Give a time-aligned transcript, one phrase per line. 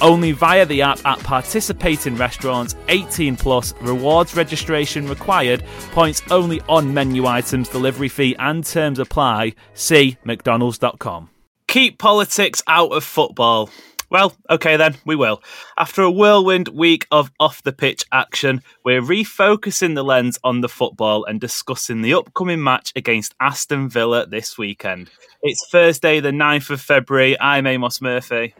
[0.00, 6.94] Only via the app at participating restaurants, 18 plus, rewards registration required, points only on
[6.94, 9.54] menu items, delivery fee and terms apply.
[9.74, 11.30] See McDonald's.com.
[11.66, 13.70] Keep politics out of football.
[14.10, 15.42] Well, okay then, we will.
[15.78, 20.68] After a whirlwind week of off the pitch action, we're refocusing the lens on the
[20.68, 25.10] football and discussing the upcoming match against Aston Villa this weekend.
[25.42, 27.38] It's Thursday, the 9th of February.
[27.38, 28.54] I'm Amos Murphy.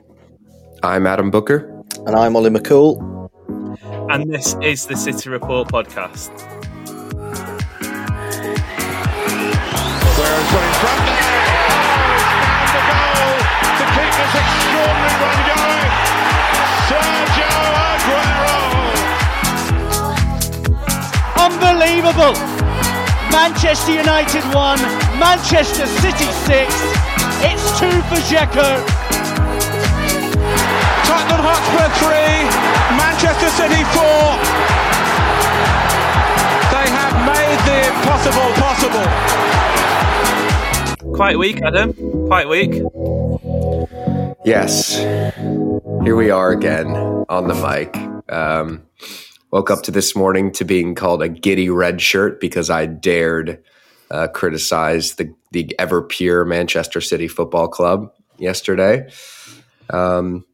[0.83, 1.85] I'm Adam Booker.
[2.07, 3.29] And I'm Ollie McCoole.
[4.11, 6.31] And this is the City Report podcast.
[10.17, 11.27] Guerrero's got in front there.
[12.63, 13.35] And the goal
[13.75, 15.93] to keep this extraordinary run going.
[16.87, 17.53] Sergio
[17.91, 18.59] Aguero.
[21.43, 22.35] Unbelievable!
[23.33, 24.79] Manchester United 1,
[25.19, 26.75] Manchester City 6.
[27.43, 28.69] It's 2 for Dzeko.
[31.09, 32.13] Tottenham Hotspur 3,
[33.01, 34.05] Manchester City 4.
[36.71, 39.07] They have made the impossible possible.
[41.15, 41.95] Quite weak, Adam.
[42.27, 42.83] Quite weak.
[44.45, 44.99] Yes,
[46.05, 46.95] here we are again
[47.31, 47.97] on the mic.
[48.31, 48.83] Um,
[49.51, 53.63] woke up to this morning to being called a giddy red shirt because I dared
[54.11, 59.09] uh, criticize the the ever pure Manchester City Football Club yesterday.
[59.91, 60.45] Um,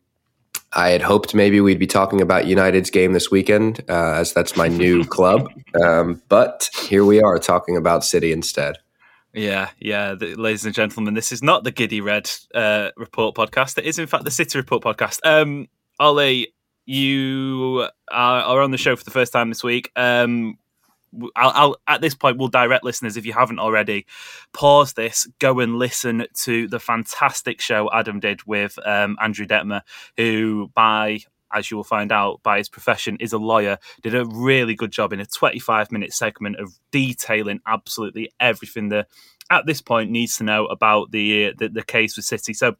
[0.74, 4.56] I had hoped maybe we'd be talking about United's game this weekend, uh, as that's
[4.56, 5.48] my new club.
[5.82, 8.78] Um, but here we are talking about City instead.
[9.32, 13.78] Yeah, yeah, the, ladies and gentlemen, this is not the Giddy Red uh, Report podcast.
[13.78, 15.18] It is, in fact, the City Report podcast.
[15.24, 15.68] Um,
[15.98, 16.54] Ollie,
[16.86, 19.90] you are, are on the show for the first time this week.
[19.96, 20.58] Um,
[21.36, 24.06] I'll, I'll, at this point, we'll direct listeners if you haven't already.
[24.52, 29.82] Pause this, go and listen to the fantastic show Adam did with um, Andrew Detmer,
[30.16, 31.20] who, by
[31.54, 34.90] as you will find out by his profession, is a lawyer, did a really good
[34.90, 39.06] job in a 25 minute segment of detailing absolutely everything that
[39.50, 42.54] at this point needs to know about the, the, the case with City.
[42.54, 42.74] So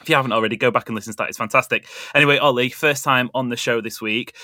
[0.00, 1.28] if you haven't already, go back and listen to that.
[1.28, 1.86] It's fantastic.
[2.14, 4.34] Anyway, Ollie, first time on the show this week.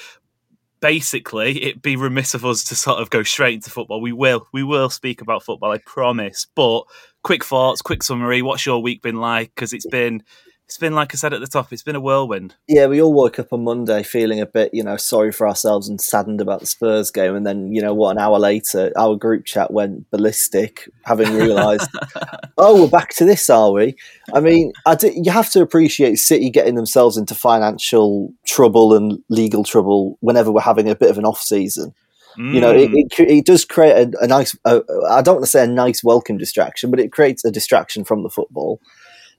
[0.85, 4.03] Basically, it'd be remiss of us to sort of go straight into football.
[4.03, 6.47] We will, we will speak about football, I promise.
[6.55, 6.83] But
[7.23, 8.43] quick thoughts, quick summary.
[8.43, 9.55] What's your week been like?
[9.55, 10.23] Because it's been
[10.67, 12.55] it's been like I said at the top, it's been a whirlwind.
[12.67, 15.89] Yeah, we all woke up on Monday feeling a bit, you know, sorry for ourselves
[15.89, 18.13] and saddened about the Spurs game, and then, you know, what?
[18.13, 21.91] An hour later, our group chat went ballistic, having realised,
[22.59, 23.95] oh, we're back to this, are we?
[24.33, 29.23] I mean, I do, you have to appreciate City getting themselves into financial trouble and
[29.29, 31.93] legal trouble whenever we're having a bit of an off season.
[32.39, 32.55] Mm.
[32.55, 34.57] You know, it, it, it does create a, a nice.
[34.65, 38.23] I don't want to say a nice welcome distraction, but it creates a distraction from
[38.23, 38.81] the football.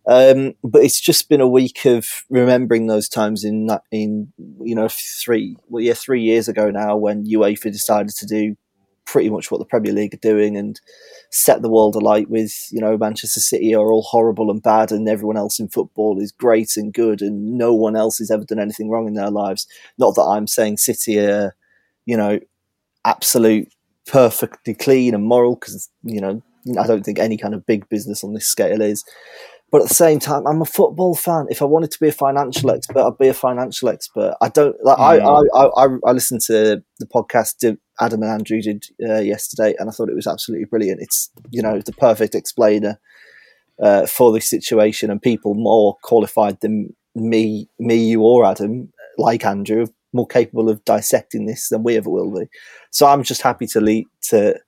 [0.07, 4.87] Um, but it's just been a week of remembering those times in in you know
[4.89, 8.55] three well yeah three years ago now when UEFA decided to do
[9.05, 10.79] pretty much what the Premier League are doing and
[11.31, 15.09] set the world alight with you know Manchester City are all horrible and bad and
[15.09, 18.59] everyone else in football is great and good and no one else has ever done
[18.59, 19.65] anything wrong in their lives.
[19.97, 21.55] Not that I'm saying City are
[22.05, 22.39] you know
[23.05, 23.71] absolute
[24.07, 26.41] perfectly clean and moral because you know
[26.79, 29.03] I don't think any kind of big business on this scale is.
[29.71, 31.47] But at the same time, I'm a football fan.
[31.49, 34.35] If I wanted to be a financial expert, I'd be a financial expert.
[34.41, 34.97] I don't like.
[34.97, 35.49] Mm.
[35.53, 39.89] I, I, I I listened to the podcast Adam and Andrew did uh, yesterday, and
[39.89, 41.01] I thought it was absolutely brilliant.
[41.01, 42.99] It's you know the perfect explainer
[43.81, 49.45] uh, for this situation, and people more qualified than me, me, you, or Adam like
[49.45, 52.47] Andrew, more capable of dissecting this than we ever will be.
[52.91, 54.59] So I'm just happy to lead, to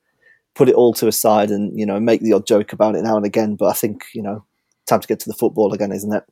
[0.56, 3.04] put it all to a side and you know make the odd joke about it
[3.04, 3.56] now and again.
[3.56, 4.46] But I think you know
[4.88, 6.24] time to get to the football again, isn't it?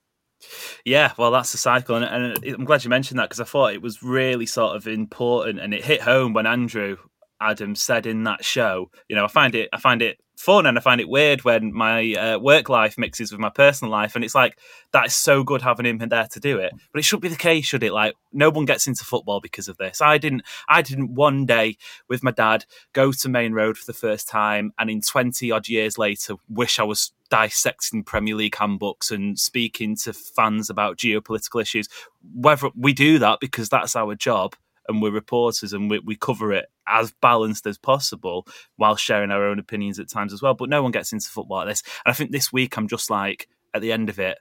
[0.84, 3.74] Yeah, well, that's the cycle, and, and I'm glad you mentioned that because I thought
[3.74, 6.98] it was really sort of important, and it hit home when Andrew
[7.42, 8.90] Adams said in that show.
[9.10, 11.74] You know, I find it, I find it fun, and I find it weird when
[11.74, 14.58] my uh, work life mixes with my personal life, and it's like
[14.92, 16.74] that is so good having him there to do it.
[16.92, 17.94] But it should be the case, should it?
[17.94, 20.02] Like no one gets into football because of this.
[20.02, 20.44] I didn't.
[20.68, 21.78] I didn't one day
[22.08, 25.68] with my dad go to Maine Road for the first time, and in twenty odd
[25.68, 31.62] years later, wish I was dissecting Premier League handbooks and speaking to fans about geopolitical
[31.62, 31.88] issues.
[32.34, 34.56] Whether we do that because that's our job
[34.88, 39.48] and we're reporters and we, we cover it as balanced as possible while sharing our
[39.48, 40.54] own opinions at times as well.
[40.54, 41.84] But no one gets into football like this.
[42.06, 44.38] And I think this week I'm just like at the end of it,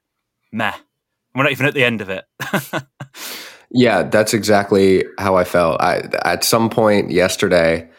[0.52, 0.74] meh.
[1.34, 2.24] We're not even at the end of it.
[3.70, 5.80] yeah, that's exactly how I felt.
[5.80, 7.90] I, at some point yesterday,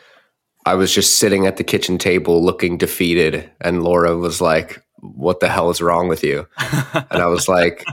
[0.65, 5.41] I was just sitting at the kitchen table looking defeated, and Laura was like, What
[5.41, 6.47] the hell is wrong with you?
[6.93, 7.83] and I was like,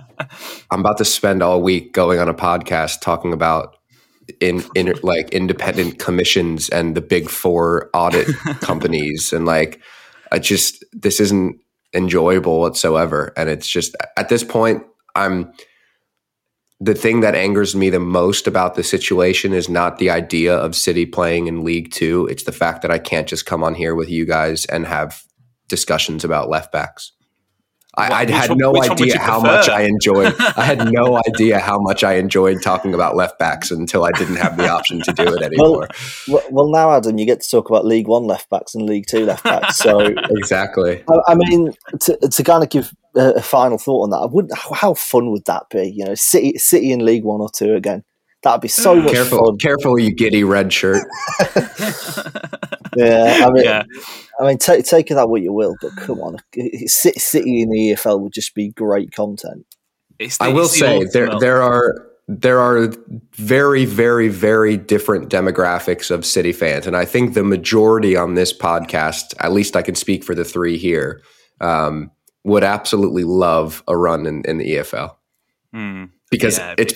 [0.71, 3.77] I'm about to spend all week going on a podcast talking about
[4.41, 8.27] in, in like independent commissions and the big four audit
[8.61, 9.33] companies.
[9.33, 9.81] And like
[10.31, 11.61] I just this isn't
[11.95, 13.33] enjoyable whatsoever.
[13.37, 14.85] And it's just at this point
[15.15, 15.53] I'm
[16.81, 20.75] the thing that angers me the most about the situation is not the idea of
[20.75, 23.95] City playing in League 2 it's the fact that I can't just come on here
[23.95, 25.23] with you guys and have
[25.69, 27.13] discussions about left backs
[27.95, 30.35] I, I had one, no idea how much I enjoyed.
[30.57, 34.37] I had no idea how much I enjoyed talking about left backs until I didn't
[34.37, 35.89] have the option to do it anymore.
[36.27, 39.05] Well, well, now Adam, you get to talk about League One left backs and League
[39.09, 39.77] Two left backs.
[39.77, 40.01] So
[40.31, 41.05] exactly.
[41.07, 44.27] I, I mean, to, to, kind of give a, a, final thought on that, I
[44.27, 44.57] wouldn't.
[44.57, 45.93] How fun would that be?
[45.95, 48.05] You know, City, City in League One or Two again.
[48.43, 49.05] That'd be so mm.
[49.05, 49.59] much careful, fun.
[49.59, 51.07] Careful, you giddy red shirt.
[52.97, 53.83] yeah, I mean, yeah.
[54.41, 56.37] I mean, take take that what you will, but come on,
[56.87, 59.67] City in the EFL would just be great content.
[60.19, 62.93] The, I will say there there are there are
[63.35, 68.57] very very very different demographics of City fans, and I think the majority on this
[68.57, 71.23] podcast, at least I can speak for the three here,
[71.61, 72.11] um,
[72.45, 75.17] would absolutely love a run in, in the EFL.
[75.75, 76.95] Mm, because yeah, it's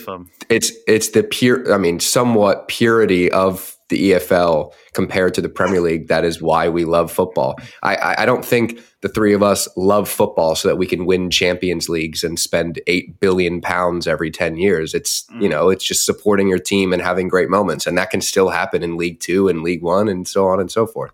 [0.49, 5.81] it's it's the pure I mean somewhat purity of the EFL compared to the Premier
[5.81, 6.09] League.
[6.09, 7.57] That is why we love football.
[7.83, 11.31] I, I don't think the three of us love football so that we can win
[11.31, 14.95] Champions Leagues and spend eight billion pounds every ten years.
[14.95, 15.43] It's mm.
[15.43, 18.49] you know it's just supporting your team and having great moments, and that can still
[18.49, 21.13] happen in League Two and League One and so on and so forth.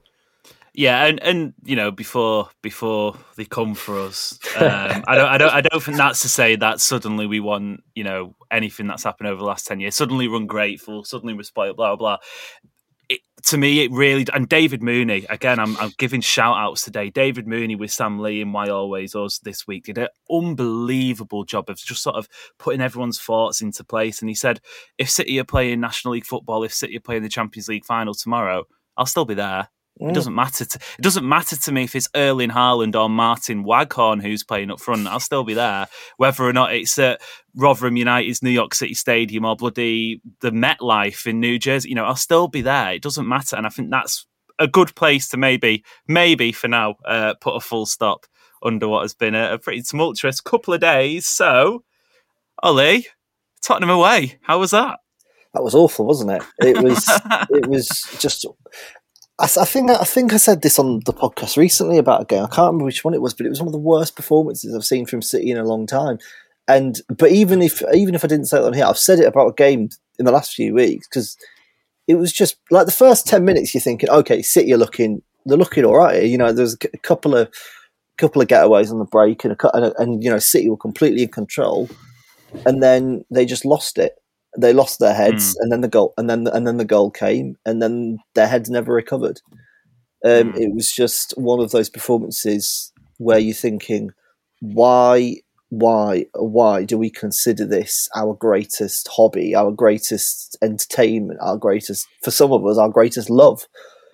[0.75, 5.39] Yeah, and, and you know before before they come for us, um, I don't I
[5.39, 9.05] don't I don't think that's to say that suddenly we want you know anything that's
[9.05, 9.95] happened over the last ten years.
[9.95, 11.05] Suddenly we're ungrateful.
[11.05, 11.77] Suddenly we're spoiled.
[11.77, 12.17] Blah blah.
[13.11, 15.59] It, to me, it really and David Mooney again.
[15.59, 17.11] I'm, I'm giving shout outs today.
[17.11, 21.69] David Mooney with Sam Lee and Why Always Us this week did an unbelievable job
[21.69, 22.29] of just sort of
[22.59, 24.21] putting everyone's thoughts into place.
[24.21, 24.61] And he said,
[24.97, 28.15] if City are playing National League football, if City are playing the Champions League final
[28.15, 28.65] tomorrow,
[28.97, 29.69] I'll still be there.
[30.01, 30.11] Mm.
[30.11, 30.65] It doesn't matter.
[30.65, 34.71] To, it doesn't matter to me if it's Erling Haaland or Martin Waghorn who's playing
[34.71, 35.07] up front.
[35.07, 35.87] I'll still be there,
[36.17, 37.21] whether or not it's at
[37.55, 41.91] Rotherham United's New York City Stadium or bloody the MetLife in New Jersey.
[41.91, 42.95] You know, I'll still be there.
[42.95, 44.27] It doesn't matter, and I think that's
[44.59, 48.27] a good place to maybe, maybe for now, uh, put a full stop
[48.63, 51.27] under what has been a, a pretty tumultuous couple of days.
[51.27, 51.85] So,
[52.63, 53.07] Ollie,
[53.61, 54.39] Tottenham away.
[54.43, 55.01] How was that?
[55.55, 56.43] That was awful, wasn't it?
[56.61, 57.05] It was.
[57.51, 57.89] it was
[58.19, 58.47] just
[59.39, 62.45] I, I, think I think I said this on the podcast recently about a game.
[62.45, 64.75] I can't remember which one it was, but it was one of the worst performances
[64.75, 66.19] I've seen from City in a long time.
[66.69, 69.27] And but even if even if I didn't say it on here, I've said it
[69.27, 71.37] about a game in the last few weeks because
[72.07, 73.75] it was just like the first ten minutes.
[73.75, 76.23] You're thinking, okay, City are looking they're looking all right.
[76.23, 77.53] You know, there's a couple of
[78.19, 81.23] couple of getaways on the break, and a, and, and you know, City were completely
[81.23, 81.89] in control,
[82.65, 84.22] and then they just lost it
[84.59, 85.57] they lost their heads, mm.
[85.61, 88.69] and then the goal, and then and then the goal came, and then their heads
[88.69, 89.41] never recovered.
[90.25, 90.61] Um, mm.
[90.61, 94.11] It was just one of those performances where you're thinking,
[94.61, 95.37] why,
[95.71, 102.31] why, why do we consider this our greatest hobby, our greatest entertainment, our greatest, for
[102.31, 103.67] some of us, our greatest love?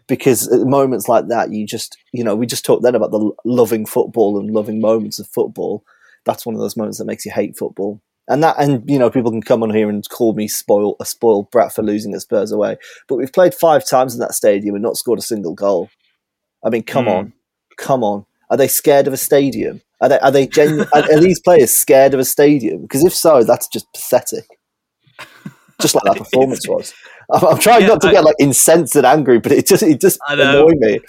[0.07, 3.31] Because at moments like that, you just, you know, we just talked then about the
[3.45, 5.85] loving football and loving moments of football.
[6.25, 9.11] That's one of those moments that makes you hate football and that and you know
[9.11, 12.21] people can come on here and call me spoil a spoiled brat for losing at
[12.21, 12.77] Spurs away,
[13.09, 15.91] but we've played five times in that stadium and not scored a single goal.
[16.65, 17.17] I mean, come mm.
[17.17, 17.33] on,
[17.77, 18.27] come on.
[18.51, 19.81] Are they scared of a stadium?
[20.01, 22.83] Are they are they genu- are, are these players scared of a stadium?
[22.83, 24.47] Because if so, that's just pathetic.
[25.81, 26.95] just like that performance was.
[27.33, 29.83] I'm, I'm trying yeah, not to I, get like incensed and angry, but it just
[29.83, 31.01] it just annoy me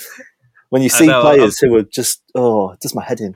[0.69, 3.35] when you see players who are just oh, it does my head in.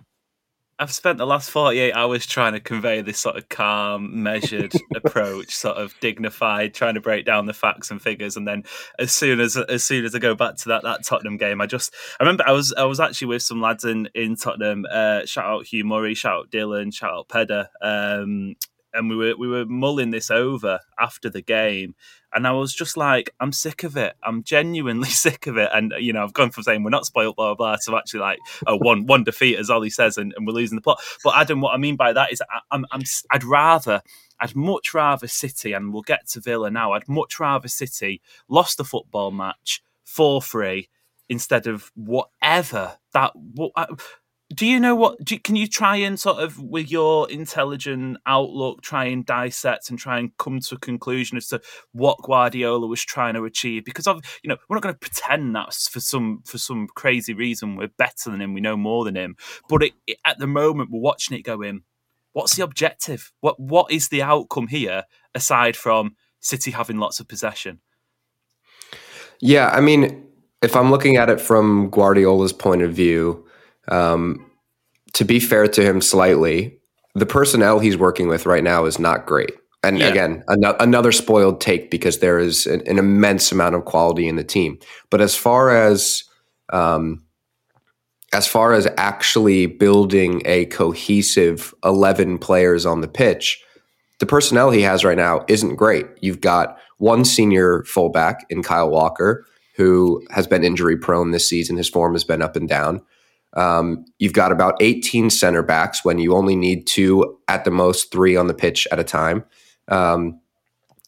[0.79, 5.55] I've spent the last 48 hours trying to convey this sort of calm, measured approach,
[5.55, 8.35] sort of dignified, trying to break down the facts and figures.
[8.35, 8.63] And then
[8.97, 11.67] as soon as as soon as I go back to that that Tottenham game, I
[11.67, 14.85] just I remember I was I was actually with some lads in in Tottenham.
[14.89, 17.67] Uh, shout out Hugh Murray, shout out Dylan, shout out Pedder.
[17.81, 18.55] Um,
[18.93, 21.95] and we were we were mulling this over after the game,
[22.33, 24.13] and I was just like, I'm sick of it.
[24.23, 25.69] I'm genuinely sick of it.
[25.73, 28.21] And you know, I've gone from saying we're not spoiled, blah blah, blah to actually
[28.21, 31.01] like oh, one one defeat, as Ollie says, and, and, we're losing the plot.
[31.23, 34.01] But Adam, what I mean by that is, I, I'm, I'm I'd rather.
[34.39, 36.91] I'd much rather City, and we'll get to Villa now.
[36.93, 40.89] I'd much rather City lost the football match for free
[41.29, 43.31] instead of whatever that.
[43.35, 43.71] What,
[44.53, 49.05] do you know what can you try and sort of with your intelligent outlook try
[49.05, 53.33] and dissect and try and come to a conclusion as to what guardiola was trying
[53.33, 53.85] to achieve?
[53.85, 57.33] Because of you know we're not going to pretend that for some for some crazy
[57.33, 59.35] reason we're better than him we know more than him.
[59.69, 61.83] But it, it, at the moment we're watching it going
[62.33, 63.31] what's the objective?
[63.41, 67.79] What what is the outcome here aside from city having lots of possession?
[69.39, 70.25] Yeah i mean
[70.61, 73.45] if i'm looking at it from guardiola's point of view
[73.87, 74.49] um,
[75.13, 76.79] to be fair to him slightly,
[77.15, 79.51] the personnel he's working with right now is not great.
[79.83, 80.07] And yeah.
[80.07, 84.37] again, an- another spoiled take because there is an, an, immense amount of quality in
[84.37, 84.79] the team.
[85.09, 86.23] But as far as
[86.71, 87.23] um,
[88.31, 93.61] as far as actually building a cohesive eleven players on the pitch,
[94.19, 96.05] the personnel he has right now isn't great.
[96.21, 101.77] You've got one senior fullback in Kyle Walker who has been injury prone this season.
[101.77, 103.01] His form has been up and down.
[103.53, 108.11] Um, you've got about 18 center backs when you only need two, at the most
[108.11, 109.45] three on the pitch at a time.
[109.87, 110.39] Um,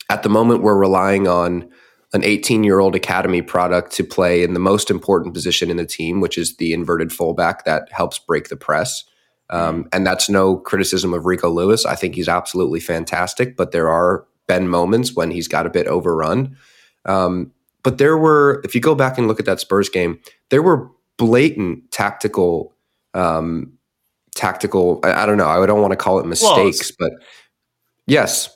[0.10, 1.70] at the moment, we're relying on
[2.14, 5.86] an 18 year old academy product to play in the most important position in the
[5.86, 9.04] team, which is the inverted fullback that helps break the press.
[9.50, 11.86] Um, and that's no criticism of Rico Lewis.
[11.86, 15.88] I think he's absolutely fantastic, but there are been moments when he's got a bit
[15.88, 16.56] overrun.
[17.06, 17.52] Um,
[17.84, 20.90] but there were, if you go back and look at that Spurs game, there were
[21.18, 22.74] blatant tactical
[23.14, 23.74] um,
[24.36, 27.12] tactical I, I, don't know i don't want to call it mistakes but
[28.06, 28.50] yes.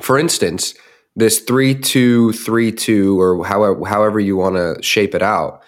[0.00, 0.74] For instance
[1.16, 5.62] this 3-2-3-2 or however however you want to shape it out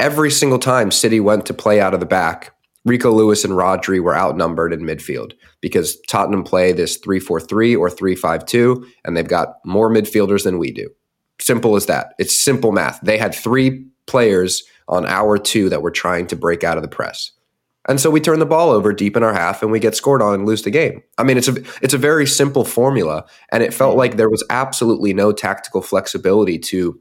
[0.00, 2.52] every single time city went to play out of the back
[2.84, 8.84] rico lewis and rodri were outnumbered in midfield because tottenham play this 3-4-3 or 3-5-2
[9.04, 10.90] and they've got more midfielders than we do.
[11.40, 12.14] Simple as that.
[12.18, 13.00] It's simple math.
[13.02, 16.88] They had three players on our two that we're trying to break out of the
[16.88, 17.32] press.
[17.86, 20.22] And so we turn the ball over deep in our half and we get scored
[20.22, 21.02] on and lose the game.
[21.18, 24.44] I mean, it's a it's a very simple formula, and it felt like there was
[24.48, 26.98] absolutely no tactical flexibility to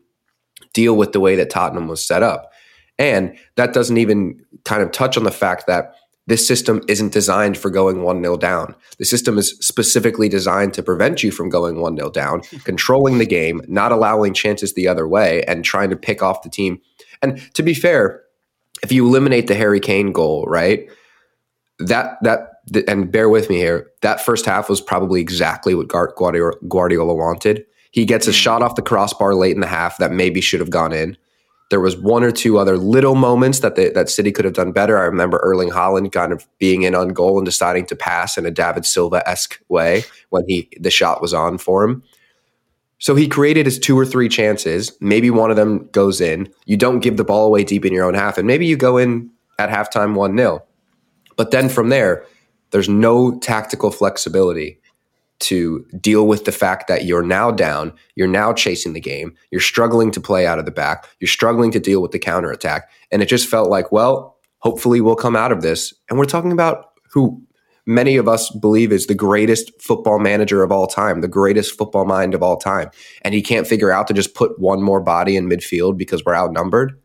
[0.74, 2.52] deal with the way that Tottenham was set up.
[3.00, 5.96] And that doesn't even kind of touch on the fact that
[6.28, 8.76] this system isn't designed for going 1 0 down.
[8.98, 13.26] The system is specifically designed to prevent you from going 1 0 down, controlling the
[13.26, 16.80] game, not allowing chances the other way, and trying to pick off the team
[17.24, 18.22] and to be fair,
[18.84, 20.88] if you eliminate the Harry Kane goal, right?
[21.80, 22.50] That that
[22.88, 23.90] and bear with me here.
[24.02, 27.66] That first half was probably exactly what Guardiola, Guardiola wanted.
[27.92, 28.36] He gets a mm.
[28.36, 31.18] shot off the crossbar late in the half that maybe should have gone in.
[31.70, 34.72] There was one or two other little moments that the, that City could have done
[34.72, 35.00] better.
[35.00, 38.46] I remember Erling Haaland kind of being in on goal and deciding to pass in
[38.46, 42.04] a David Silva esque way when he the shot was on for him.
[43.04, 44.96] So he created his two or three chances.
[45.02, 46.48] Maybe one of them goes in.
[46.66, 48.96] You don't give the ball away deep in your own half, and maybe you go
[48.96, 49.30] in
[49.60, 50.64] at halftime 1 0.
[51.36, 52.26] But then from there,
[52.72, 54.80] there's no tactical flexibility
[55.40, 59.60] to deal with the fact that you're now down, you're now chasing the game, you're
[59.60, 62.90] struggling to play out of the back, you're struggling to deal with the counterattack.
[63.12, 65.94] And it just felt like, well, hopefully we'll come out of this.
[66.10, 67.44] And we're talking about who
[67.86, 72.06] many of us believe is the greatest football manager of all time, the greatest football
[72.06, 72.90] mind of all time.
[73.24, 76.36] And he can't figure out to just put one more body in midfield because we're
[76.36, 77.00] outnumbered.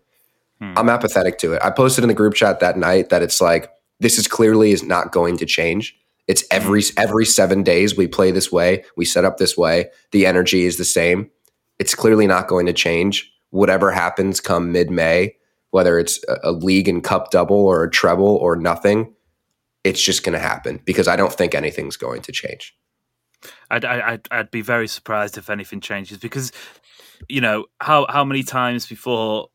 [0.60, 0.74] Hmm.
[0.76, 1.62] I'm apathetic to it.
[1.62, 3.70] I posted in the group chat that night that it's like,
[4.00, 5.96] this is clearly is not going to change.
[6.26, 10.26] It's every every 7 days we play this way, we set up this way, the
[10.26, 11.30] energy is the same.
[11.78, 13.32] It's clearly not going to change.
[13.50, 15.36] Whatever happens come mid-May,
[15.70, 19.14] whether it's a, a league and cup double or a treble or nothing,
[19.88, 22.76] it's just going to happen because I don't think anything's going to change.
[23.70, 26.52] I'd, I'd, I'd be very surprised if anything changes because,
[27.28, 29.48] you know, how, how many times before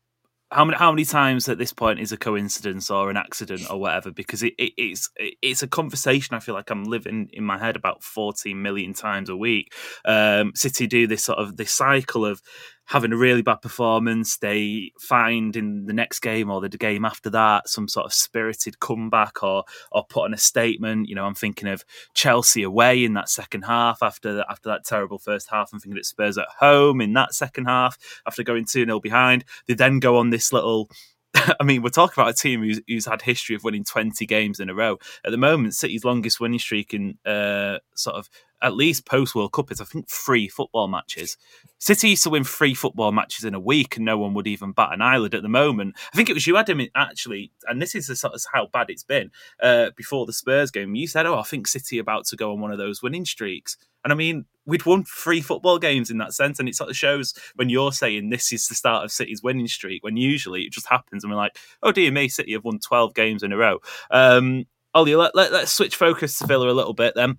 [0.54, 3.80] how many how many times at this point is a coincidence or an accident or
[3.80, 7.58] whatever because it, it, it's it's a conversation I feel like I'm living in my
[7.58, 9.72] head about 14 million times a week.
[10.04, 12.40] Um, City do this sort of this cycle of
[12.86, 17.30] having a really bad performance, they find in the next game or the game after
[17.30, 21.08] that some sort of spirited comeback or or put on a statement.
[21.08, 24.84] You know, I'm thinking of Chelsea away in that second half after the, after that
[24.84, 25.70] terrible first half.
[25.72, 29.44] I'm thinking of Spurs at home in that second half after going two 0 behind.
[29.66, 30.90] They then go on this little
[31.60, 34.60] I mean, we're talking about a team who's, who's, had history of winning 20 games
[34.60, 34.98] in a row.
[35.24, 38.28] At the moment, City's longest winning streak in uh, sort of
[38.62, 41.36] at least post World Cup is, I think, three football matches.
[41.78, 44.72] City used to win three football matches in a week and no one would even
[44.72, 45.96] bat an eyelid at the moment.
[46.12, 48.88] I think it was you, Adam, actually, and this is the sort of how bad
[48.88, 49.30] it's been
[49.62, 50.94] uh, before the Spurs game.
[50.94, 53.76] You said, Oh, I think City about to go on one of those winning streaks.
[54.02, 56.58] And I mean, we'd won three football games in that sense.
[56.58, 59.68] And it sort of shows when you're saying this is the start of City's winning
[59.68, 62.78] streak, when usually it just happens and we're like, oh, dear me, City have won
[62.78, 63.80] 12 games in a row.
[64.10, 67.38] Um, Ollie, let, let, let's switch focus to Villa a little bit then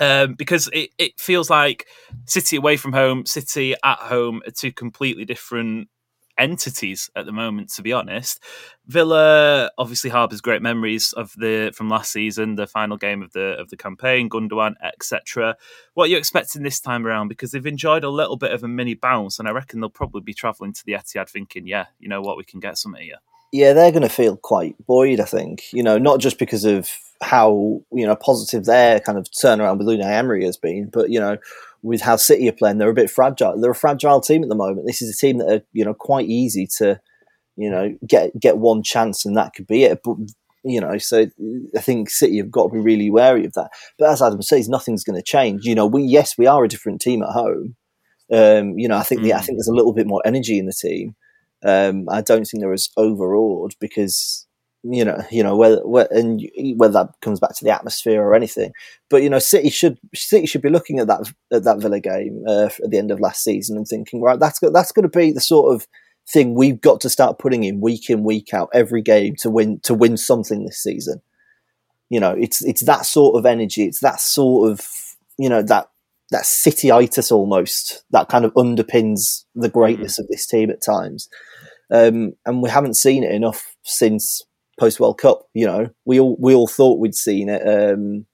[0.00, 1.86] um, because it, it feels like
[2.26, 5.88] City away from home, City at home are two completely different
[6.38, 7.70] entities at the moment.
[7.70, 8.42] To be honest,
[8.86, 13.56] Villa obviously harbours great memories of the from last season, the final game of the
[13.58, 15.56] of the campaign, Gundogan, etc.
[15.94, 17.28] What are you expecting this time around?
[17.28, 20.22] Because they've enjoyed a little bit of a mini bounce, and I reckon they'll probably
[20.22, 23.18] be travelling to the Etihad thinking, yeah, you know what, we can get something here.
[23.52, 25.72] Yeah, they're going to feel quite buoyed, I think.
[25.72, 26.90] You know, not just because of
[27.22, 31.20] how you know positive their kind of turnaround with Unai Emery has been, but you
[31.20, 31.38] know
[31.82, 33.60] with how City are playing, they're a bit fragile.
[33.60, 34.86] They're a fragile team at the moment.
[34.86, 37.00] This is a team that are you know quite easy to
[37.56, 40.00] you know get get one chance and that could be it.
[40.02, 40.16] But
[40.64, 41.26] you know, so
[41.76, 43.70] I think City have got to be really wary of that.
[43.98, 45.66] But as Adam says, nothing's going to change.
[45.66, 47.76] You know, we yes we are a different team at home.
[48.32, 49.24] Um, you know, I think mm.
[49.24, 51.14] the, I think there's a little bit more energy in the team.
[51.64, 54.46] Um, I don't think they're as overawed because
[54.84, 56.42] you know, you know whether, whether and
[56.76, 58.72] whether that comes back to the atmosphere or anything.
[59.08, 62.44] But you know, City should City should be looking at that at that Villa game
[62.46, 65.32] uh, at the end of last season and thinking, right, that's that's going to be
[65.32, 65.86] the sort of
[66.28, 69.80] thing we've got to start putting in week in week out every game to win
[69.80, 71.22] to win something this season.
[72.10, 73.84] You know, it's it's that sort of energy.
[73.84, 74.86] It's that sort of
[75.38, 75.88] you know that
[76.30, 80.20] that cityitis almost that kind of underpins the greatness mm.
[80.20, 81.28] of this team at times.
[81.90, 84.42] Um, and we haven't seen it enough since
[84.78, 85.48] post World Cup.
[85.54, 87.66] You know, we all we all thought we'd seen it.
[87.66, 88.26] Um,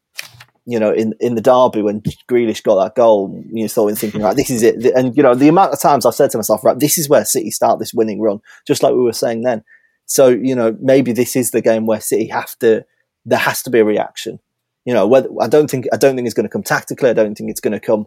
[0.66, 2.00] you know, in in the derby when
[2.31, 4.85] Grealish got that goal, you know, thought thinking, right, this is it.
[4.94, 7.24] And you know, the amount of times I've said to myself, right, this is where
[7.24, 9.64] City start this winning run, just like we were saying then.
[10.07, 12.85] So you know, maybe this is the game where City have to.
[13.26, 14.38] There has to be a reaction.
[14.85, 17.11] You know, whether I don't think I don't think it's going to come tactically.
[17.11, 18.07] I don't think it's going to come,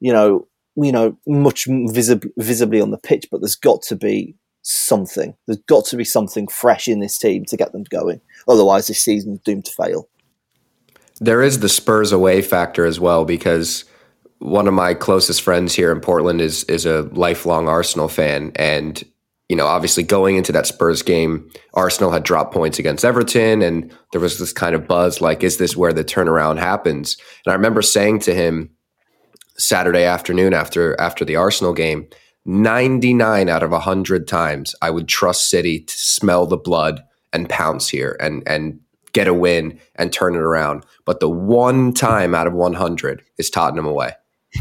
[0.00, 3.26] you know, you know, much visib- visibly on the pitch.
[3.30, 5.34] But there's got to be something.
[5.46, 8.20] There's got to be something fresh in this team to get them going.
[8.48, 10.08] Otherwise, this season is doomed to fail.
[11.20, 13.84] There is the Spurs away factor as well because
[14.38, 19.02] one of my closest friends here in Portland is is a lifelong Arsenal fan, and
[19.50, 23.94] you know, obviously going into that Spurs game, Arsenal had dropped points against Everton, and
[24.12, 27.16] there was this kind of buzz like, is this where the turnaround happens?
[27.44, 28.70] And I remember saying to him
[29.58, 32.08] Saturday afternoon after after the Arsenal game
[32.44, 37.88] 99 out of 100 times I would trust City to smell the blood and pounce
[37.88, 38.80] here and and
[39.12, 40.84] get a win and turn it around.
[41.04, 44.12] But the one time out of 100 is Tottenham away.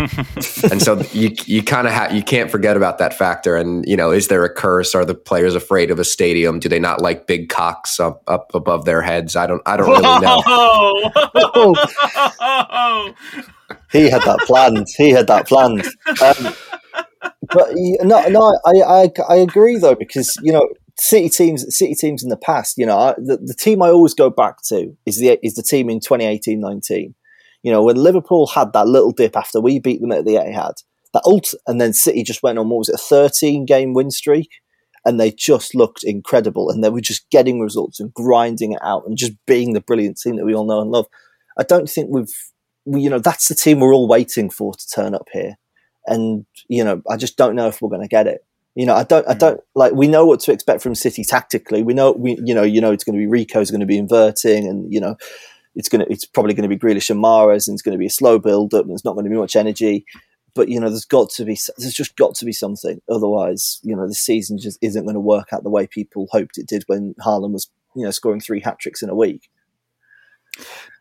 [0.72, 3.56] and so you you kind of ha- you can't forget about that factor.
[3.56, 4.94] And you know, is there a curse?
[4.94, 6.60] Are the players afraid of a stadium?
[6.60, 9.36] Do they not like big cocks up up above their heads?
[9.36, 10.44] I don't I don't really know.
[13.92, 14.86] he had that planned.
[14.96, 15.88] He had that planned.
[16.22, 16.54] Um,
[17.52, 20.68] but no, no, I, I, I agree though because you know
[21.00, 24.30] city teams, city teams in the past, you know, the, the team I always go
[24.30, 27.14] back to is the is the team in 2018-19.
[27.64, 30.84] You know, when Liverpool had that little dip after we beat them at the Etihad,
[31.14, 34.12] that ult, and then City just went on what was it, a 13 game win
[34.12, 34.50] streak,
[35.06, 39.04] and they just looked incredible, and they were just getting results and grinding it out
[39.06, 41.08] and just being the brilliant team that we all know and love.
[41.58, 42.34] I don't think we've,
[42.86, 45.58] we, you know, that's the team we're all waiting for to turn up here
[46.06, 48.46] and you know, I just don't know if we're going to get it.
[48.76, 49.40] You know, I don't, I hmm.
[49.40, 49.94] don't like.
[49.94, 51.84] We know what to expect from City tactically.
[51.84, 53.98] We know, we, you know, you know, it's going to be Rico's going to be
[53.98, 55.16] inverting, and you know,
[55.76, 58.00] it's going to, it's probably going to be Grealish and Mahrez, and it's going to
[58.00, 60.06] be a slow build up, and there's not going to be much energy.
[60.56, 63.02] But you know, there's got to be, there's just got to be something.
[63.10, 66.58] Otherwise, you know, the season just isn't going to work out the way people hoped
[66.58, 69.50] it did when Haaland was, you know, scoring three hat tricks in a week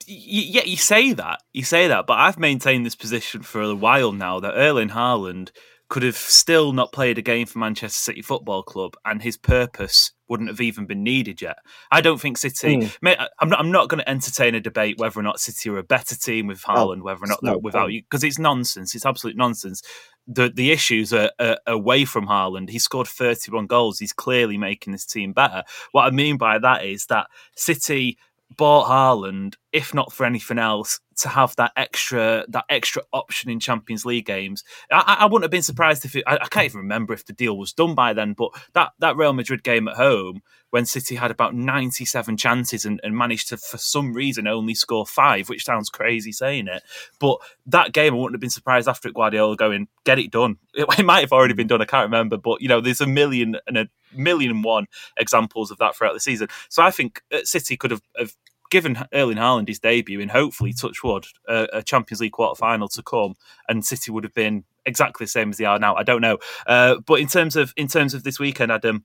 [0.06, 4.12] yeah, you say that, you say that, but I've maintained this position for a while
[4.12, 5.50] now that Erling Haaland
[5.88, 10.12] could have still not played a game for Manchester City Football Club, and his purpose
[10.28, 11.56] wouldn't have even been needed yet.
[11.90, 12.76] I don't think City.
[12.76, 13.26] Mm.
[13.40, 13.58] I'm not.
[13.58, 16.46] I'm not going to entertain a debate whether or not City are a better team
[16.46, 18.94] with oh, Haaland, oh, whether or not they're without you, because it's nonsense.
[18.94, 19.82] It's absolute nonsense.
[20.26, 22.68] The the issues are, are away from Haaland.
[22.68, 23.98] He scored 31 goals.
[23.98, 25.64] He's clearly making this team better.
[25.92, 28.18] What I mean by that is that City
[28.56, 33.58] bought Haaland, if not for anything else, to have that extra that extra option in
[33.58, 34.62] Champions League games.
[34.90, 37.32] I, I wouldn't have been surprised if it, I, I, can't even remember if the
[37.32, 38.34] deal was done by then.
[38.34, 42.84] But that that Real Madrid game at home, when City had about ninety seven chances
[42.84, 46.82] and, and managed to, for some reason, only score five, which sounds crazy saying it.
[47.18, 50.58] But that game, I wouldn't have been surprised after it Guardiola going, "Get it done."
[50.74, 51.82] It, it might have already been done.
[51.82, 55.70] I can't remember, but you know, there's a million and a million and one examples
[55.70, 56.48] of that throughout the season.
[56.68, 58.34] So I think uh, City could have, have
[58.70, 63.02] given Erling Haaland his debut in hopefully touch wood a, Champions League quarter final to
[63.02, 63.34] come,
[63.68, 65.94] and City would have been exactly the same as they are now.
[65.94, 69.04] I don't know, uh, but in terms of in terms of this weekend, Adam.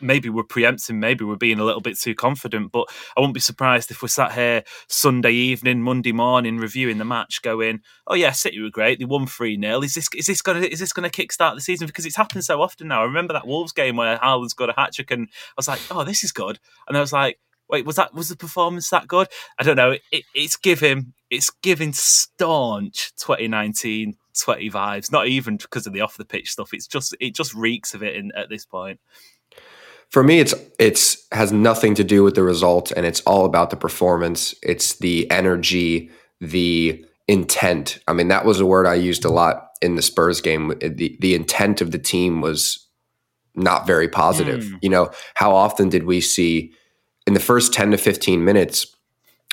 [0.00, 3.40] Maybe we're preempting, maybe we're being a little bit too confident, but I wouldn't be
[3.40, 8.30] surprised if we're sat here Sunday evening, Monday morning, reviewing the match, going, "Oh yeah,
[8.30, 9.00] City were great.
[9.00, 11.56] They won three 0 Is this is this going to is this going to kickstart
[11.56, 11.88] the season?
[11.88, 13.00] Because it's happened so often now.
[13.00, 15.80] I remember that Wolves game where Haaland's got a hat trick, and I was like,
[15.90, 19.08] "Oh, this is good," and I was like, Wait, was that was the performance that
[19.08, 19.28] good?
[19.58, 19.96] I don't know.
[20.10, 25.12] It, it's giving it's giving staunch 2019 20 vibes.
[25.12, 26.72] Not even because of the off the pitch stuff.
[26.72, 29.00] It's just it just reeks of it in, at this point.
[30.10, 33.70] For me, it's it's has nothing to do with the result, and it's all about
[33.70, 34.54] the performance.
[34.62, 37.98] It's the energy, the intent.
[38.08, 40.72] I mean, that was a word I used a lot in the Spurs game.
[40.80, 42.86] The the intent of the team was
[43.54, 44.64] not very positive.
[44.64, 44.78] Mm.
[44.80, 46.72] You know, how often did we see
[47.28, 48.86] in the first 10 to 15 minutes,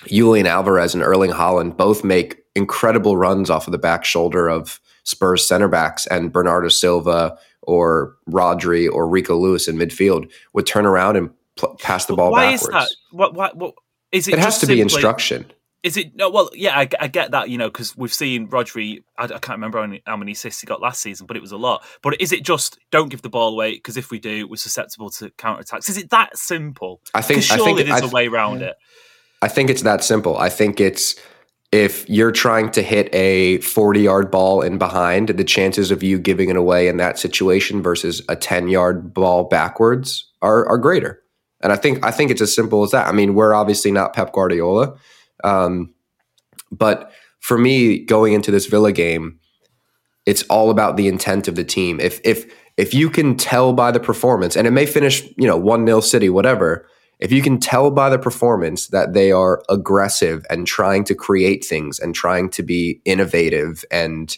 [0.07, 4.79] Julian Alvarez and Erling Haaland both make incredible runs off of the back shoulder of
[5.03, 10.85] Spurs center backs and Bernardo Silva or Rodri or Rico Lewis in midfield would turn
[10.85, 12.71] around and pl- pass the ball why backwards.
[12.71, 12.95] Why is that?
[13.11, 13.75] What, what, what,
[14.13, 14.35] is it?
[14.35, 15.45] It has to simply, be instruction.
[15.85, 16.15] Is it?
[16.15, 19.03] No, well, yeah, I, I get that, you know, because we've seen Rodri.
[19.19, 21.41] I, I can't remember how many, how many, assists he got last season, but it
[21.41, 21.85] was a lot.
[22.01, 25.11] But is it just don't give the ball away because if we do, we're susceptible
[25.11, 25.87] to counter attacks?
[25.87, 27.01] Is it that simple?
[27.13, 27.43] I think.
[27.43, 28.75] Surely I think there's I, a way around it.
[29.43, 30.35] I think it's that simple.
[30.39, 31.15] I think it's
[31.71, 36.17] if you're trying to hit a 40 yard ball in behind, the chances of you
[36.17, 41.21] giving it away in that situation versus a 10 yard ball backwards are, are greater.
[41.61, 43.07] And I think I think it's as simple as that.
[43.07, 44.95] I mean, we're obviously not Pep Guardiola.
[45.45, 45.93] Um,
[46.71, 49.39] but for me, going into this Villa game,
[50.25, 51.99] it's all about the intent of the team.
[51.99, 55.58] If if if you can tell by the performance, and it may finish, you know,
[55.58, 56.88] one 0 City, whatever.
[57.17, 61.63] If you can tell by the performance that they are aggressive and trying to create
[61.63, 64.36] things and trying to be innovative and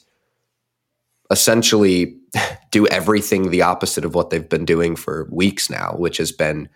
[1.31, 2.15] essentially
[2.71, 6.69] do everything the opposite of what they've been doing for weeks now, which has been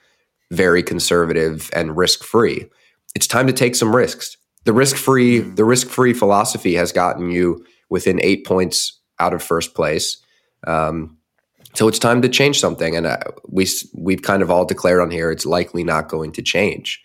[0.49, 2.67] very conservative and risk free.
[3.15, 5.55] It's time to take some risks the risk free mm.
[5.55, 10.17] the risk free philosophy has gotten you within eight points out of first place.
[10.65, 11.17] Um,
[11.73, 15.11] so it's time to change something, and uh, we we've kind of all declared on
[15.11, 17.01] here it's likely not going to change.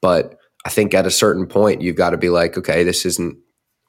[0.00, 3.38] But I think at a certain point you've got to be like, okay, this isn't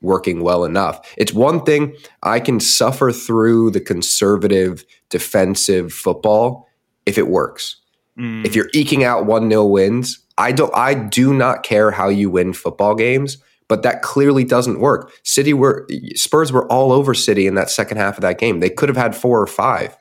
[0.02, 1.14] working well enough.
[1.18, 6.68] It's one thing I can suffer through the conservative defensive football
[7.06, 7.78] if it works.
[8.18, 8.46] Mm.
[8.46, 12.32] If you're eking out one nil wins, I don't I do not care how you
[12.32, 15.12] win football games, but that clearly doesn't work.
[15.24, 18.60] City were Spurs were all over City in that second half of that game.
[18.60, 19.96] They could have had four or five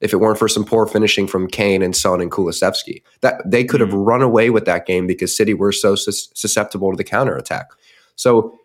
[0.00, 3.02] if it weren't for some poor finishing from Kane and Son and Kulusevski.
[3.20, 3.98] That they could have mm-hmm.
[3.98, 7.68] run away with that game because City were so sus- susceptible to the counterattack.
[8.16, 8.58] So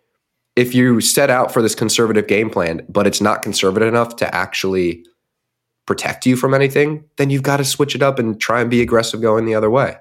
[0.56, 4.34] if you set out for this conservative game plan, but it's not conservative enough to
[4.34, 5.06] actually
[5.86, 8.82] protect you from anything, then you've got to switch it up and try and be
[8.82, 9.96] aggressive going the other way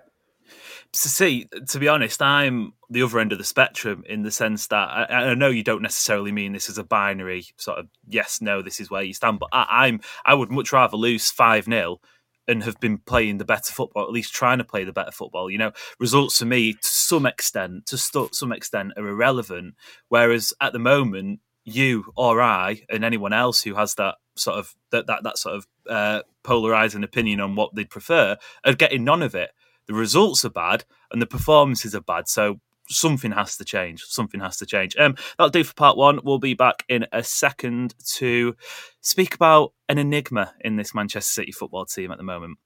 [0.93, 4.67] to see, to be honest, I'm the other end of the spectrum in the sense
[4.67, 8.41] that I, I, know you don't necessarily mean this as a binary sort of yes,
[8.41, 11.65] no, this is where you stand, but I, am I would much rather lose five
[11.65, 11.99] 0
[12.47, 15.49] and have been playing the better football, at least trying to play the better football.
[15.49, 19.75] You know, results for me to some extent, to st- some extent, are irrelevant.
[20.09, 24.75] Whereas at the moment, you or I and anyone else who has that sort of
[24.91, 29.23] that that, that sort of uh, polarizing opinion on what they'd prefer are getting none
[29.23, 29.51] of it
[29.87, 32.27] the results are bad and the performances are bad.
[32.27, 34.03] So something has to change.
[34.03, 34.95] Something has to change.
[34.97, 36.19] Um, that'll do for part one.
[36.23, 38.55] We'll be back in a second to
[39.01, 42.57] speak about an enigma in this Manchester City football team at the moment.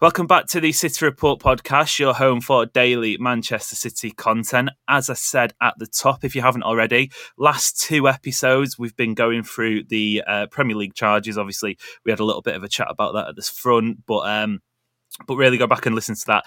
[0.00, 4.70] Welcome back to the City Report podcast, your home for daily Manchester City content.
[4.86, 9.14] As I said at the top, if you haven't already, last two episodes we've been
[9.14, 11.36] going through the uh, Premier League charges.
[11.36, 14.20] Obviously, we had a little bit of a chat about that at this front, but
[14.20, 14.60] um,
[15.26, 16.44] but really go back and listen to that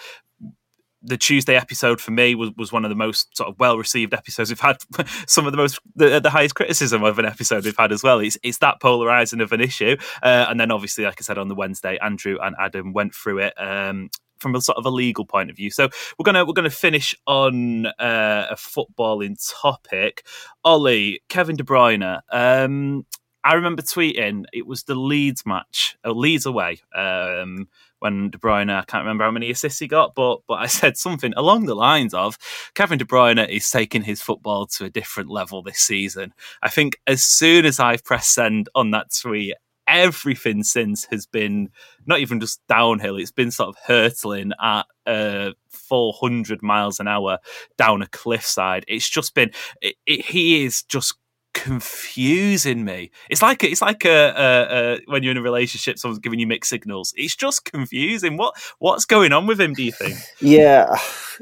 [1.03, 4.13] the Tuesday episode for me was, was one of the most sort of well received
[4.13, 4.77] episodes we've had.
[5.27, 8.19] Some of the most the, the, highest criticism of an episode we've had as well.
[8.19, 11.47] It's it's that polarizing of an issue, uh, and then obviously, like I said on
[11.47, 13.53] the Wednesday, Andrew and Adam went through it.
[13.59, 16.71] Um, from a sort of a legal point of view, so we're gonna we're gonna
[16.71, 20.25] finish on uh, a footballing topic.
[20.63, 22.21] Ollie, Kevin De Bruyne.
[22.31, 23.05] Um,
[23.43, 26.79] I remember tweeting it was the Leeds match, or Leeds away.
[26.95, 27.67] Um,
[28.01, 30.97] when De Bruyne, I can't remember how many assists he got, but but I said
[30.97, 32.37] something along the lines of
[32.73, 36.33] Kevin De Bruyne is taking his football to a different level this season.
[36.61, 39.55] I think as soon as I pressed send on that tweet,
[39.87, 41.69] everything since has been
[42.05, 47.37] not even just downhill, it's been sort of hurtling at uh, 400 miles an hour
[47.77, 48.85] down a cliffside.
[48.87, 51.15] It's just been, it, it, he is just
[51.61, 53.11] confusing me.
[53.29, 56.47] It's like it's like a, a, a, when you're in a relationship, someone's giving you
[56.47, 57.13] mixed signals.
[57.15, 58.35] It's just confusing.
[58.35, 59.73] What what's going on with him?
[59.73, 60.17] Do you think?
[60.39, 60.95] Yeah,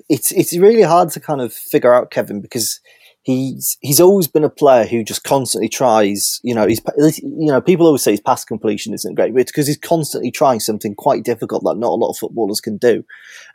[0.09, 2.81] it's it's really hard to kind of figure out Kevin because
[3.21, 6.41] he's he's always been a player who just constantly tries.
[6.43, 6.81] You know, he's
[7.19, 10.31] you know people always say his pass completion isn't great, but it's because he's constantly
[10.31, 13.05] trying something quite difficult that not a lot of footballers can do.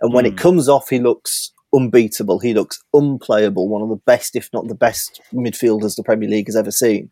[0.01, 0.29] And when mm.
[0.29, 0.39] it hmm.
[0.39, 2.39] comes off, he looks unbeatable.
[2.39, 3.69] He looks unplayable.
[3.69, 7.11] One of the best, if not the best, midfielders the Premier League has ever seen.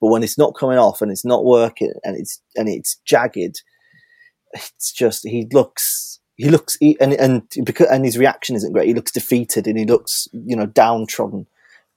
[0.00, 3.62] But when it's not coming off and it's not working and it's and it's jagged,
[4.52, 8.88] it's just he looks he looks he, and and because and his reaction isn't great.
[8.88, 11.46] He looks defeated and he looks you know downtrodden.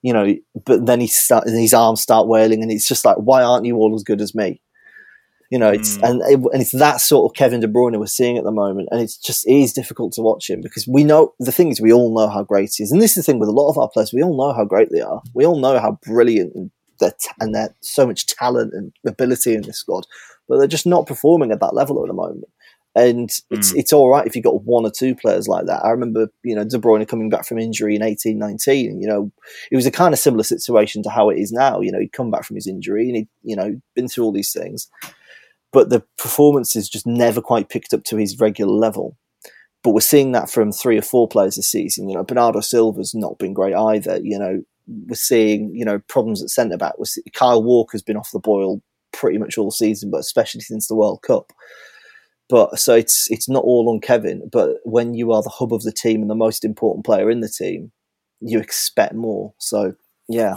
[0.01, 0.35] You know,
[0.67, 3.77] but then he start, his arms start wailing, and it's just like, why aren't you
[3.77, 4.61] all as good as me?
[5.55, 6.09] You know, it's mm.
[6.09, 8.99] and and it's that sort of Kevin De Bruyne we're seeing at the moment, and
[8.99, 11.93] it's just it is difficult to watch him because we know the thing is we
[11.93, 13.77] all know how great he is, and this is the thing with a lot of
[13.77, 16.71] our players, we all know how great they are, we all know how brilliant and
[16.99, 20.05] that and there's so much talent and ability in this squad,
[20.49, 22.49] but they're just not performing at that level at the moment.
[22.93, 23.77] And it's mm.
[23.77, 25.85] it's all right if you've got one or two players like that.
[25.85, 28.99] I remember, you know, De Bruyne coming back from injury in eighteen nineteen.
[28.99, 29.31] You know,
[29.71, 31.79] it was a kind of similar situation to how it is now.
[31.79, 34.33] You know, he'd come back from his injury and he'd, you know, been through all
[34.33, 34.89] these things
[35.75, 39.17] but the performances just never quite picked up to his regular level.
[39.83, 42.07] But we're seeing that from three or four players this season.
[42.07, 44.17] You know, Bernardo Silva's not been great either.
[44.23, 46.93] You know, we're seeing you know problems at centre back.
[46.97, 50.95] We're Kyle Walker's been off the boil pretty much all season, but especially since the
[50.95, 51.51] World Cup.
[52.47, 54.47] But so it's it's not all on Kevin.
[54.49, 57.41] But when you are the hub of the team and the most important player in
[57.41, 57.91] the team,
[58.39, 59.53] you expect more.
[59.57, 59.95] So
[60.29, 60.55] yeah,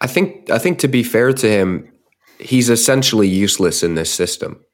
[0.00, 1.92] I think I think to be fair to him,
[2.40, 4.64] he's essentially useless in this system,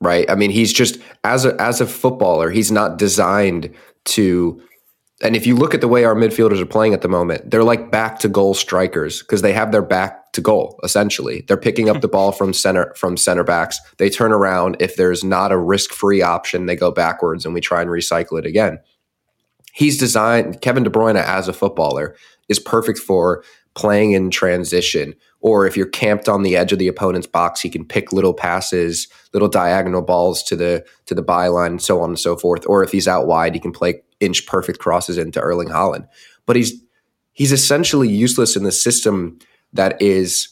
[0.00, 0.28] right?
[0.30, 3.74] I mean, he's just as a as a footballer, he's not designed
[4.06, 4.60] to.
[5.22, 7.64] And if you look at the way our midfielders are playing at the moment, they're
[7.64, 10.78] like back to goal strikers because they have their back to goal.
[10.82, 13.78] Essentially, they're picking up the ball from center from center backs.
[13.98, 17.60] They turn around if there's not a risk free option, they go backwards, and we
[17.60, 18.80] try and recycle it again.
[19.72, 22.16] He's designed Kevin De Bruyne as a footballer
[22.48, 23.42] is perfect for
[23.74, 27.68] playing in transition or if you're camped on the edge of the opponent's box, he
[27.68, 32.18] can pick little passes, little diagonal balls to the to the byline, so on and
[32.18, 32.64] so forth.
[32.66, 36.08] Or if he's out wide, he can play inch perfect crosses into Erling Haaland.
[36.46, 36.72] But he's
[37.34, 39.38] he's essentially useless in the system
[39.74, 40.48] that is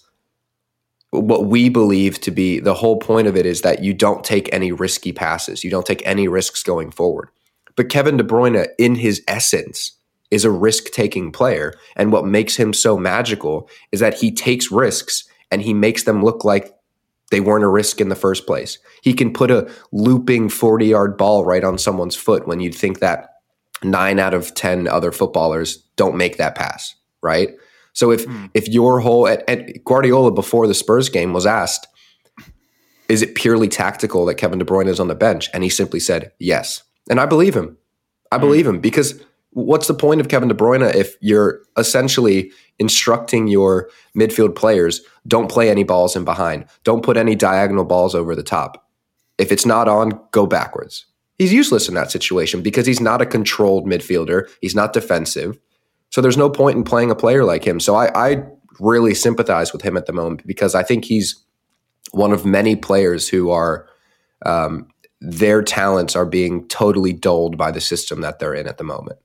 [1.08, 4.52] what we believe to be the whole point of it is that you don't take
[4.52, 5.64] any risky passes.
[5.64, 7.30] You don't take any risks going forward.
[7.76, 9.92] But Kevin De Bruyne, in his essence,
[10.33, 11.75] is a risk taking player.
[11.95, 16.25] And what makes him so magical is that he takes risks and he makes them
[16.25, 16.75] look like
[17.31, 18.79] they weren't a risk in the first place.
[19.03, 23.01] He can put a looping 40 yard ball right on someone's foot when you'd think
[23.01, 23.29] that
[23.85, 27.51] nine out of 10 other footballers don't make that pass, right?
[27.92, 28.51] So if mm.
[28.55, 31.88] if your whole at, at Guardiola before the Spurs game was asked,
[33.11, 35.51] is it purely tactical that Kevin De Bruyne is on the bench?
[35.53, 36.83] And he simply said yes.
[37.11, 37.77] And I believe him.
[38.31, 39.21] I believe him because
[39.53, 45.51] what's the point of Kevin De Bruyne if you're essentially instructing your midfield players don't
[45.51, 48.88] play any balls in behind, don't put any diagonal balls over the top.
[49.38, 51.07] If it's not on, go backwards.
[51.38, 54.49] He's useless in that situation because he's not a controlled midfielder.
[54.61, 55.59] He's not defensive.
[56.11, 57.81] So there's no point in playing a player like him.
[57.81, 58.45] So I, I
[58.81, 61.43] really sympathize with him at the moment because I think he's
[62.12, 63.88] one of many players who are
[64.45, 64.88] um,
[65.21, 69.19] their talents are being totally dulled by the system that they're in at the moment.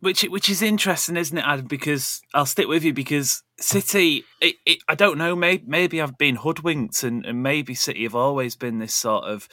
[0.00, 1.66] Which which is interesting, isn't it, Adam?
[1.66, 6.16] Because I'll stick with you because City, it, it, I don't know, maybe, maybe I've
[6.16, 9.48] been hoodwinked, and, and maybe City have always been this sort of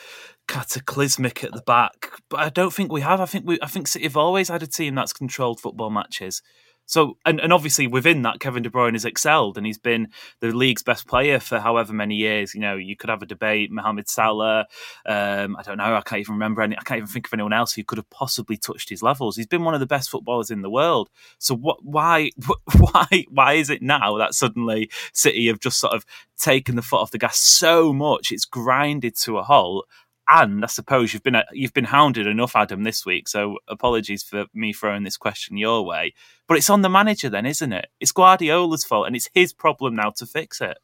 [0.47, 3.19] cataclysmic at the back, but I don't think we have.
[3.19, 6.43] I think we, I think City have always had a team that's controlled football matches.
[6.85, 10.51] So, and, and obviously within that, Kevin De Bruyne has excelled and he's been the
[10.51, 12.53] league's best player for however many years.
[12.53, 14.67] You know, you could have a debate, Mohamed Salah.
[15.05, 15.95] Um, I don't know.
[15.95, 16.77] I can't even remember any.
[16.77, 19.35] I can't even think of anyone else who could have possibly touched his levels.
[19.35, 21.09] He's been one of the best footballers in the world.
[21.39, 21.83] So, what?
[21.83, 22.31] Why?
[22.77, 23.25] Why?
[23.29, 26.05] Why is it now that suddenly City have just sort of
[26.37, 28.31] taken the foot off the gas so much?
[28.31, 29.87] It's grinded to a halt
[30.27, 33.27] and I suppose you've been uh, you've been hounded enough, Adam, this week.
[33.27, 36.13] So apologies for me throwing this question your way.
[36.47, 37.88] But it's on the manager, then, isn't it?
[37.99, 40.77] It's Guardiola's fault, and it's his problem now to fix it.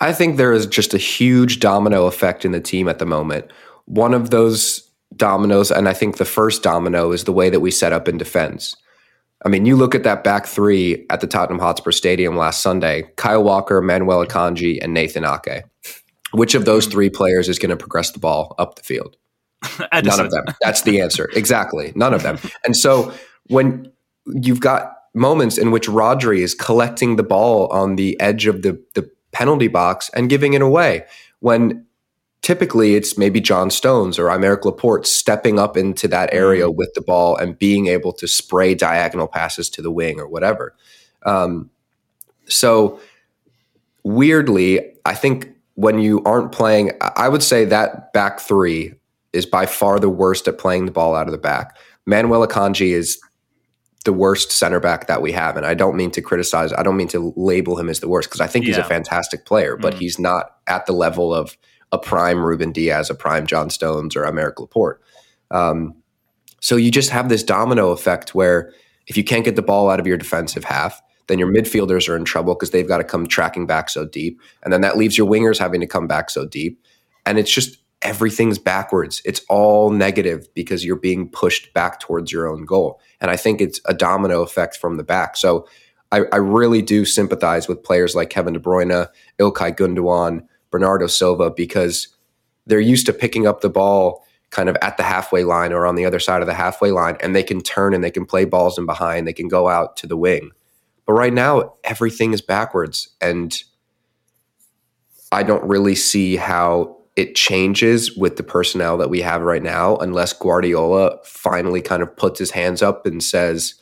[0.00, 3.50] I think there is just a huge domino effect in the team at the moment.
[3.84, 7.70] One of those dominoes, and I think the first domino is the way that we
[7.70, 8.74] set up in defense.
[9.44, 13.10] I mean, you look at that back three at the Tottenham Hotspur Stadium last Sunday
[13.16, 15.64] Kyle Walker, Manuel Akanji, and Nathan Ake.
[16.32, 19.16] Which of those three players is going to progress the ball up the field?
[19.92, 20.44] None of them.
[20.62, 21.28] That's the answer.
[21.34, 21.92] Exactly.
[21.94, 22.38] None of them.
[22.64, 23.12] And so
[23.48, 23.92] when
[24.26, 28.82] you've got moments in which Rodri is collecting the ball on the edge of the,
[28.94, 31.04] the penalty box and giving it away,
[31.40, 31.84] when
[32.42, 36.74] typically it's maybe John Stones or Aymeric Laporte stepping up into that area mm.
[36.74, 40.74] with the ball and being able to spray diagonal passes to the wing or whatever.
[41.24, 41.70] Um,
[42.46, 43.00] so
[44.02, 48.92] weirdly, I think when you aren't playing, I would say that back three
[49.32, 51.74] is by far the worst at playing the ball out of the back.
[52.04, 53.18] Manuel Akanji is
[54.04, 55.56] the worst center back that we have.
[55.56, 58.28] And I don't mean to criticize, I don't mean to label him as the worst
[58.28, 58.74] because I think yeah.
[58.74, 61.56] he's a fantastic player, but mm he's not at the level of
[61.92, 65.00] a prime Ruben Dias, a prime John Stones, or Aymeric Laporte.
[65.50, 65.94] Um,
[66.60, 68.72] so you just have this domino effect where
[69.06, 72.16] if you can't get the ball out of your defensive half, then your midfielders are
[72.16, 74.40] in trouble because they've got to come tracking back so deep.
[74.62, 76.84] And then that leaves your wingers having to come back so deep.
[77.24, 79.22] And it's just everything's backwards.
[79.24, 83.00] It's all negative because you're being pushed back towards your own goal.
[83.20, 85.36] And I think it's a domino effect from the back.
[85.36, 85.68] So
[86.10, 89.06] I, I really do sympathize with players like Kevin De Bruyne,
[89.38, 92.08] Ilkay Gundogan, Bernardo Silva, because
[92.66, 95.94] they're used to picking up the ball kind of at the halfway line or on
[95.94, 98.44] the other side of the halfway line, and they can turn and they can play
[98.44, 99.26] balls in behind.
[99.26, 100.50] They can go out to the wing.
[101.10, 103.08] But right now, everything is backwards.
[103.20, 103.60] And
[105.32, 109.96] I don't really see how it changes with the personnel that we have right now
[109.96, 113.74] unless Guardiola finally kind of puts his hands up and says,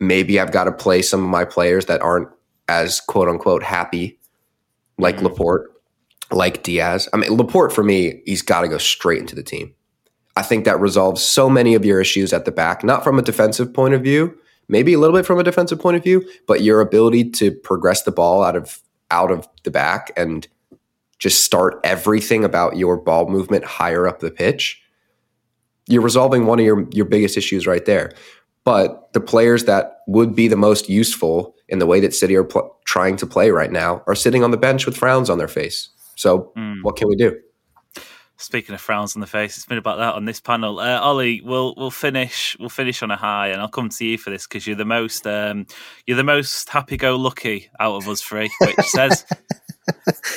[0.00, 2.30] maybe I've got to play some of my players that aren't
[2.66, 4.18] as quote unquote happy,
[4.98, 5.26] like mm-hmm.
[5.26, 5.70] Laporte,
[6.32, 7.08] like Dias.
[7.12, 9.72] I mean, Laporte for me, he's got to go straight into the team.
[10.34, 13.22] I think that resolves so many of your issues at the back, not from a
[13.22, 14.36] defensive point of view,
[14.68, 18.02] maybe a little bit from a defensive point of view, but your ability to progress
[18.02, 20.48] the ball out of out of the back and
[21.18, 24.82] just start everything about your ball movement higher up the pitch,
[25.88, 28.12] you're resolving one of your your biggest issues right there.
[28.64, 32.44] But the players that would be the most useful in the way that City are
[32.44, 35.48] pl- trying to play right now are sitting on the bench with frowns on their
[35.48, 35.88] face.
[36.16, 36.82] So, mm.
[36.82, 37.38] what can we do?
[38.38, 40.78] Speaking of frowns on the face, it's been about that on this panel.
[40.78, 44.18] Uh, Oli, we'll we'll finish we'll finish on a high, and I'll come to you
[44.18, 45.66] for this because you're the most um,
[46.06, 49.24] you're the most happy-go-lucky out of us three, which says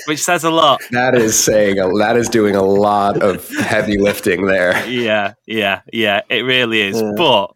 [0.05, 0.81] which says a lot.
[0.91, 4.85] That is saying a, that is doing a lot of heavy lifting there.
[4.87, 6.21] Yeah, yeah, yeah.
[6.29, 7.01] It really is.
[7.01, 7.13] Yeah.
[7.17, 7.53] But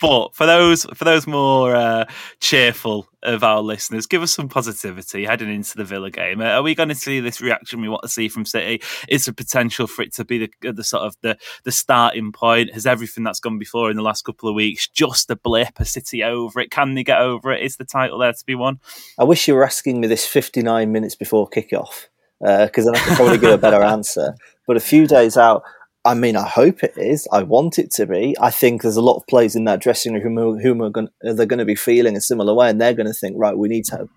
[0.00, 2.04] but for those for those more uh,
[2.40, 6.40] cheerful of our listeners, give us some positivity heading into the Villa game.
[6.40, 8.82] Are we going to see this reaction we want to see from City?
[9.08, 12.72] Is there potential for it to be the, the sort of the the starting point?
[12.72, 15.78] Has everything that's gone before in the last couple of weeks just a blip?
[15.78, 16.70] A City over it?
[16.70, 17.62] Can they get over it?
[17.62, 18.80] Is the title there to be won?
[19.18, 22.06] I wish you were asking me this 59 minutes before kickoff
[22.40, 24.34] because uh, then I could probably give a better answer.
[24.66, 25.62] But a few days out,
[26.06, 27.26] I mean, I hope it is.
[27.32, 28.36] I want it to be.
[28.40, 31.08] I think there's a lot of players in that dressing room who, who are going,
[31.20, 33.68] they're going to be feeling a similar way, and they're going to think, right, we
[33.68, 34.08] need to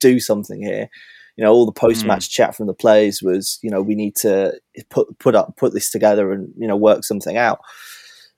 [0.00, 0.88] do something here.
[1.36, 2.30] You know, all the post-match mm.
[2.30, 4.58] chat from the players was, you know, we need to
[4.90, 7.58] put put up put this together and you know work something out.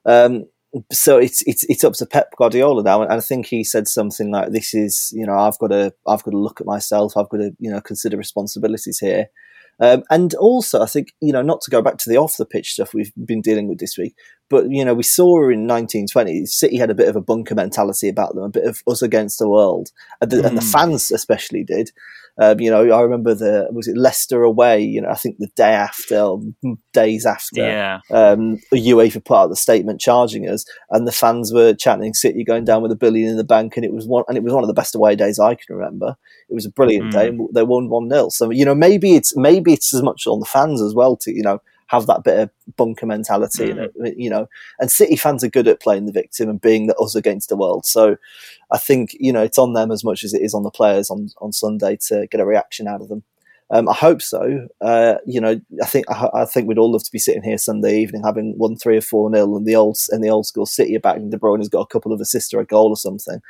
[0.06, 0.46] Um,
[0.90, 4.30] so it's it's it's up to Pep Guardiola now, and I think he said something
[4.30, 7.14] like, "This is, you know, I've got to I've got to look at myself.
[7.18, 9.28] I've got to, you know, consider responsibilities here."
[9.78, 12.46] Um, and also, I think, you know, not to go back to the off the
[12.46, 14.14] pitch stuff we've been dealing with this week,
[14.48, 18.08] But you know, we saw in 1920 City had a bit of a bunker mentality
[18.08, 19.90] about them, a bit of us against the world,
[20.20, 20.46] and the, mm.
[20.46, 21.90] and the fans especially did.
[22.38, 24.82] Um, you know, I remember the was it Leicester away.
[24.82, 26.36] You know, I think the day after,
[26.92, 28.00] days after, yeah.
[28.10, 32.64] um, UEFA put out the statement charging us, and the fans were chanting "City going
[32.64, 34.62] down with a billion in the bank," and it was one, and it was one
[34.62, 36.16] of the best away days I can remember.
[36.50, 37.12] It was a brilliant mm.
[37.12, 40.26] day, and they won one 0 So you know, maybe it's maybe it's as much
[40.26, 43.90] on the fans as well to you know have that bit of bunker mentality, mm.
[43.96, 46.96] and you know, and City fans are good at playing the victim and being the
[46.96, 47.86] us against the world.
[47.86, 48.16] So
[48.70, 51.10] I think you know it's on them as much as it is on the players
[51.10, 53.22] on on Sunday to get a reaction out of them.
[53.70, 54.68] Um, I hope so.
[54.80, 57.58] Uh, you know, I think I, I, think we'd all love to be sitting here
[57.58, 60.66] Sunday evening having won three or four nil, and the old and the old school
[60.66, 62.90] City are back, and De Bruyne has got a couple of assists or a goal
[62.90, 63.40] or something.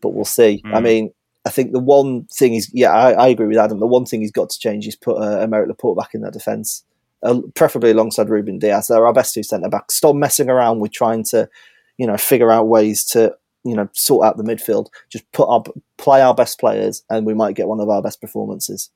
[0.00, 0.62] But we'll see.
[0.64, 0.76] Mm.
[0.76, 1.12] I mean,
[1.44, 3.80] I think the one thing is, yeah, I, I, agree with Adam.
[3.80, 6.32] The one thing he's got to change is put uh, Aymeric Laporte back in that
[6.32, 6.84] defence
[7.22, 8.86] uh, preferably alongside Ruben Dias.
[8.86, 9.96] They're our best two centre backs.
[9.96, 11.48] Stop messing around with trying to,
[11.96, 14.86] you know, figure out ways to, you know, sort out the midfield.
[15.10, 18.20] Just put up, play our best players, and we might get one of our best
[18.20, 18.90] performances.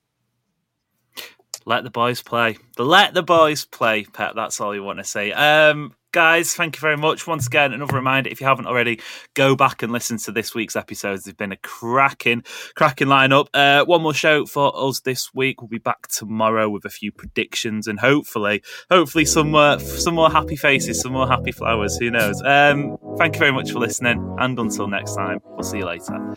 [1.64, 2.58] Let the boys play.
[2.78, 4.32] Let the boys play, Pep.
[4.34, 5.32] That's all you want to say.
[5.32, 7.26] Um, guys, thank you very much.
[7.26, 9.00] Once again, another reminder if you haven't already,
[9.34, 11.24] go back and listen to this week's episodes.
[11.24, 12.44] They've been a cracking,
[12.74, 13.46] cracking lineup.
[13.54, 15.60] Uh, one more show for us this week.
[15.60, 20.30] We'll be back tomorrow with a few predictions and hopefully, hopefully, some more, some more
[20.30, 21.96] happy faces, some more happy flowers.
[21.96, 22.40] Who knows?
[22.42, 24.36] Um, thank you very much for listening.
[24.38, 26.36] And until next time, we'll see you later.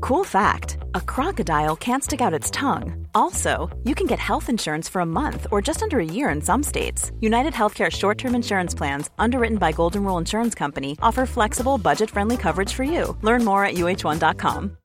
[0.00, 3.06] Cool fact a crocodile can't stick out its tongue.
[3.14, 6.40] Also, you can get health insurance for a month or just under a year in
[6.40, 7.12] some states.
[7.20, 12.10] United Healthcare short term insurance plans, underwritten by Golden Rule Insurance Company, offer flexible, budget
[12.10, 13.16] friendly coverage for you.
[13.22, 14.76] Learn more at uh1.com.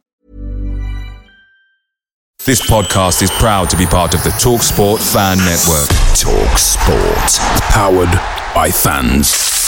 [2.44, 5.88] This podcast is proud to be part of the TalkSport Fan Network.
[6.18, 7.40] TalkSport,
[7.70, 9.61] powered by fans.